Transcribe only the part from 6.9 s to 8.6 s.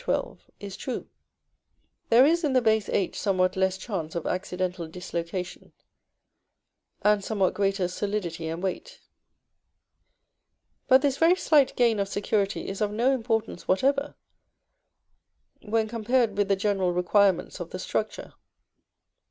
and somewhat greater solidity